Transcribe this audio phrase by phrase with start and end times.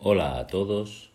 [0.00, 1.10] Hola a todos.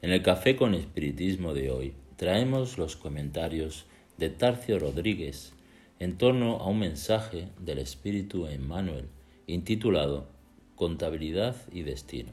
[0.00, 3.86] En el Café con Espiritismo de hoy traemos los comentarios
[4.16, 5.54] de Tarcio Rodríguez
[5.98, 9.08] en torno a un mensaje del Espíritu Emmanuel
[9.48, 10.28] intitulado
[10.76, 12.30] Contabilidad y Destino,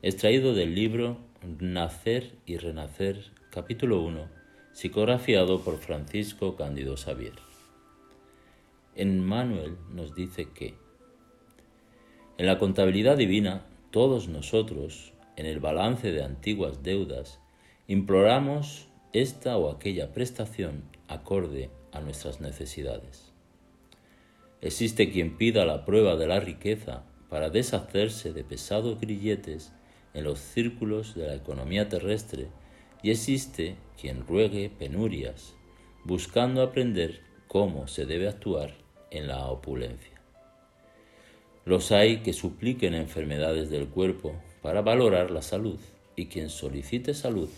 [0.00, 1.18] extraído del libro
[1.60, 4.30] Nacer y Renacer, capítulo 1,
[4.72, 7.34] psicografiado por Francisco Cándido Xavier.
[8.94, 10.76] Emmanuel nos dice que
[12.38, 17.40] en la contabilidad divina todos nosotros en el balance de antiguas deudas,
[17.86, 23.32] imploramos esta o aquella prestación acorde a nuestras necesidades.
[24.60, 29.72] Existe quien pida la prueba de la riqueza para deshacerse de pesados grilletes
[30.14, 32.48] en los círculos de la economía terrestre
[33.02, 35.54] y existe quien ruegue penurias,
[36.04, 38.74] buscando aprender cómo se debe actuar
[39.10, 40.20] en la opulencia.
[41.64, 44.34] Los hay que supliquen enfermedades del cuerpo
[44.66, 45.78] para valorar la salud
[46.16, 47.48] y quien solicite salud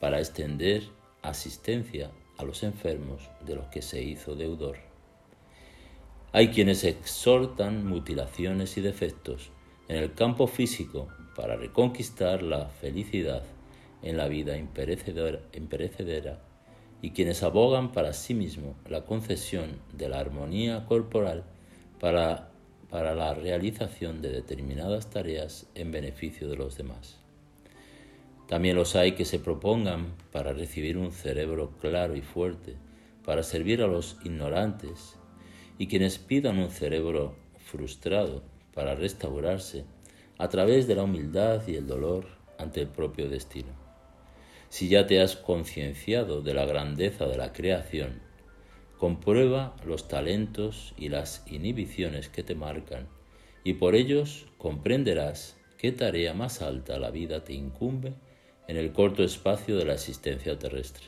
[0.00, 0.82] para extender
[1.20, 4.78] asistencia a los enfermos de los que se hizo deudor.
[6.32, 9.50] Hay quienes exhortan mutilaciones y defectos
[9.88, 13.42] en el campo físico para reconquistar la felicidad
[14.00, 16.40] en la vida imperecedera
[17.02, 21.44] y quienes abogan para sí mismo la concesión de la armonía corporal
[22.00, 22.47] para
[22.90, 27.18] para la realización de determinadas tareas en beneficio de los demás.
[28.48, 32.76] También los hay que se propongan para recibir un cerebro claro y fuerte,
[33.24, 35.16] para servir a los ignorantes,
[35.78, 39.84] y quienes pidan un cerebro frustrado para restaurarse
[40.38, 42.26] a través de la humildad y el dolor
[42.58, 43.72] ante el propio destino.
[44.70, 48.20] Si ya te has concienciado de la grandeza de la creación,
[48.98, 53.06] Comprueba los talentos y las inhibiciones que te marcan
[53.62, 58.14] y por ellos comprenderás qué tarea más alta la vida te incumbe
[58.66, 61.04] en el corto espacio de la existencia terrestre.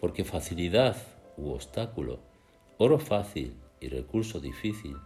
[0.00, 0.96] Porque facilidad
[1.36, 2.18] u obstáculo,
[2.78, 4.96] oro fácil y recurso difícil,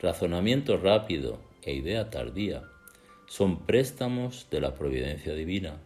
[0.00, 2.62] razonamiento rápido e idea tardía,
[3.26, 5.76] son préstamos de la providencia divina,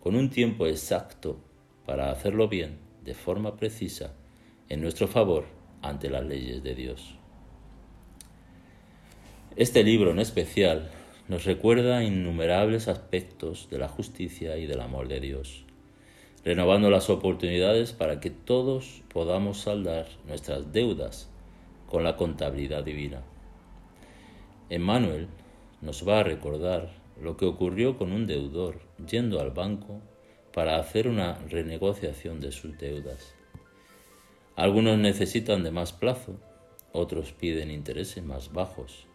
[0.00, 1.38] con un tiempo exacto
[1.86, 4.12] para hacerlo bien, de forma precisa,
[4.68, 5.46] en nuestro favor
[5.82, 7.14] ante las leyes de Dios.
[9.56, 10.90] Este libro en especial
[11.28, 15.64] nos recuerda innumerables aspectos de la justicia y del amor de Dios,
[16.44, 21.28] renovando las oportunidades para que todos podamos saldar nuestras deudas
[21.86, 23.22] con la contabilidad divina.
[24.70, 25.28] Emmanuel
[25.80, 26.90] nos va a recordar
[27.20, 28.80] lo que ocurrió con un deudor
[29.10, 30.00] yendo al banco
[30.52, 33.37] para hacer una renegociación de sus deudas.
[34.58, 36.34] Algunos necesitan de más plazo,
[36.90, 39.06] otros piden intereses más bajos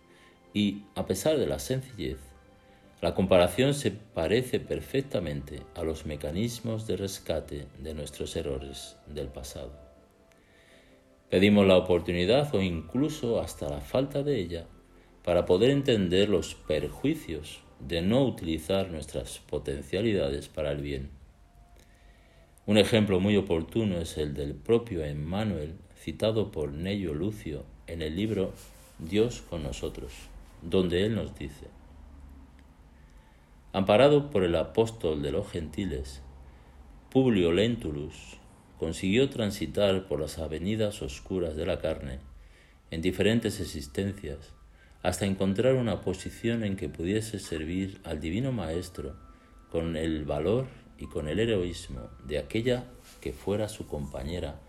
[0.54, 2.18] y, a pesar de la sencillez,
[3.02, 9.74] la comparación se parece perfectamente a los mecanismos de rescate de nuestros errores del pasado.
[11.30, 14.66] Pedimos la oportunidad o incluso hasta la falta de ella
[15.25, 21.23] para poder entender los perjuicios de no utilizar nuestras potencialidades para el bien
[22.66, 28.16] un ejemplo muy oportuno es el del propio Emmanuel, citado por Nello Lucio en el
[28.16, 28.53] libro
[29.00, 30.13] Dios con nosotros,
[30.62, 31.68] donde él nos dice,
[33.74, 36.22] Amparado por el apóstol de los gentiles,
[37.12, 38.38] Publio Lentulus
[38.80, 42.19] consiguió transitar por las avenidas oscuras de la carne,
[42.91, 44.53] en diferentes existencias,
[45.01, 49.16] hasta encontrar una posición en que pudiese servir al Divino Maestro
[49.69, 50.68] con el valor
[50.98, 52.86] y con el heroísmo de aquella
[53.22, 54.60] que fuera su compañera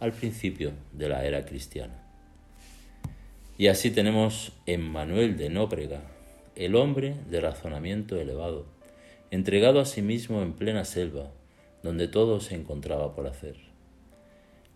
[0.00, 2.04] al principio de la era cristiana.
[3.56, 6.02] Y así tenemos en Manuel de Nóbrega,
[6.54, 8.66] el hombre de razonamiento elevado,
[9.30, 11.30] entregado a sí mismo en plena selva,
[11.82, 13.56] donde todo se encontraba por hacer.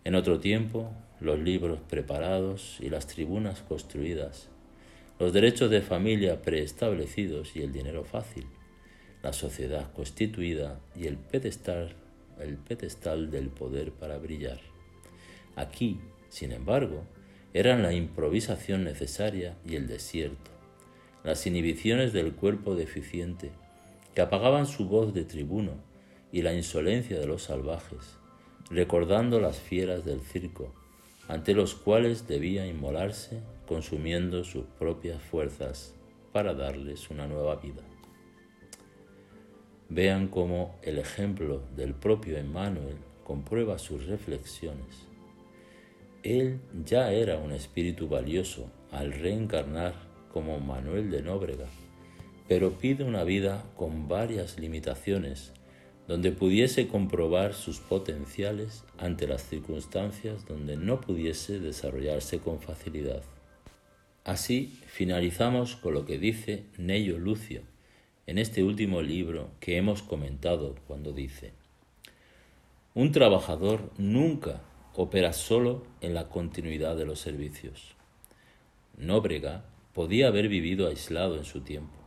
[0.03, 0.91] En otro tiempo,
[1.21, 4.49] los libros preparados y las tribunas construidas,
[5.19, 8.45] los derechos de familia preestablecidos y el dinero fácil
[9.23, 11.95] la sociedad constituida y el pedestal,
[12.39, 14.59] el pedestal del poder para brillar.
[15.55, 15.99] Aquí,
[16.29, 17.05] sin embargo,
[17.53, 20.51] eran la improvisación necesaria y el desierto,
[21.23, 23.51] las inhibiciones del cuerpo deficiente,
[24.13, 25.75] que apagaban su voz de tribuno
[26.31, 28.17] y la insolencia de los salvajes,
[28.69, 30.73] recordando las fieras del circo,
[31.29, 35.93] ante los cuales debía inmolarse consumiendo sus propias fuerzas
[36.33, 37.83] para darles una nueva vida.
[39.93, 45.05] Vean cómo el ejemplo del propio Emmanuel comprueba sus reflexiones.
[46.23, 49.93] Él ya era un espíritu valioso al reencarnar
[50.31, 51.67] como Manuel de Nóbrega,
[52.47, 55.53] pero pide una vida con varias limitaciones,
[56.07, 63.21] donde pudiese comprobar sus potenciales ante las circunstancias donde no pudiese desarrollarse con facilidad.
[64.23, 67.72] Así finalizamos con lo que dice Nello Lucio
[68.25, 71.51] en este último libro que hemos comentado cuando dice,
[72.95, 74.61] un trabajador nunca
[74.95, 77.95] opera solo en la continuidad de los servicios.
[78.97, 81.97] Nóbrega podía haber vivido aislado en su tiempo.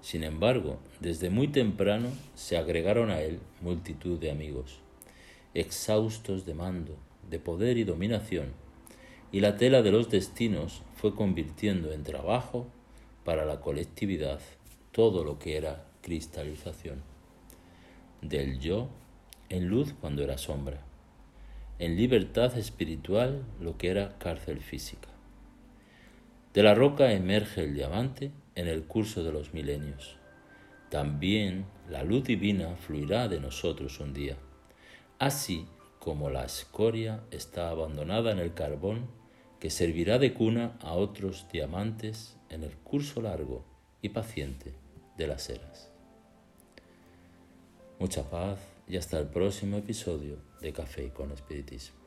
[0.00, 4.78] Sin embargo, desde muy temprano se agregaron a él multitud de amigos,
[5.54, 6.96] exhaustos de mando,
[7.30, 8.52] de poder y dominación,
[9.32, 12.66] y la tela de los destinos fue convirtiendo en trabajo
[13.24, 14.40] para la colectividad
[14.94, 17.02] todo lo que era cristalización.
[18.22, 18.88] Del yo
[19.48, 20.80] en luz cuando era sombra,
[21.80, 25.08] en libertad espiritual lo que era cárcel física.
[26.52, 30.16] De la roca emerge el diamante en el curso de los milenios.
[30.90, 34.36] También la luz divina fluirá de nosotros un día,
[35.18, 35.66] así
[35.98, 39.08] como la escoria está abandonada en el carbón
[39.58, 43.64] que servirá de cuna a otros diamantes en el curso largo
[44.00, 44.83] y paciente
[45.16, 45.90] de las eras.
[47.98, 52.03] Mucha paz y hasta el próximo episodio de Café con Espiritismo.